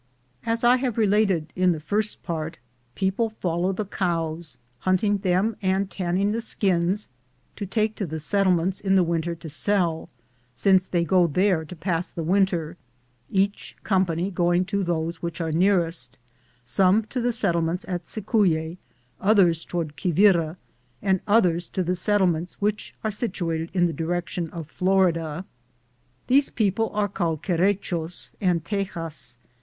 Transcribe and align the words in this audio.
As 0.47 0.63
I 0.63 0.77
have 0.77 0.97
related 0.97 1.53
in 1.55 1.73
the 1.73 1.79
first 1.79 2.23
part, 2.23 2.57
people 2.95 3.29
follow 3.29 3.71
the 3.71 3.85
cows, 3.85 4.57
hunting 4.79 5.19
them 5.19 5.55
and 5.61 5.91
tanning 5.91 6.31
the 6.31 6.41
skins 6.41 7.09
to 7.55 7.67
take 7.67 7.93
to 7.97 8.07
the 8.07 8.19
settlements 8.19 8.81
in 8.81 8.95
the 8.95 9.03
winter 9.03 9.35
to 9.35 9.47
sell, 9.47 10.09
since 10.55 10.87
they 10.87 11.03
go 11.03 11.27
there 11.27 11.63
to 11.65 11.75
pass 11.75 12.09
the 12.09 12.23
winter, 12.23 12.77
each 13.29 13.75
company 13.83 14.31
going 14.31 14.65
to 14.65 14.83
those 14.83 15.21
which 15.21 15.39
are 15.39 15.51
nearest, 15.51 16.17
some 16.63 17.03
to 17.03 17.21
the 17.21 17.31
settlements 17.31 17.85
at 17.87 18.05
Cicuye, 18.07 18.77
others 19.19 19.63
toward 19.63 19.95
Quivira, 20.01 20.57
and 21.03 21.21
others 21.27 21.67
to 21.67 21.83
the 21.83 21.93
settlements 21.93 22.53
which 22.53 22.95
are 23.03 23.11
situated 23.11 23.69
in 23.71 23.85
the 23.85 23.93
direction 23.93 24.49
of 24.49 24.65
Florida. 24.67 25.45
These 26.25 26.49
people 26.49 26.89
are 26.95 27.07
called 27.07 27.43
Querechos 27.43 28.31
and 28.41 28.63
Teyas. 28.65 29.37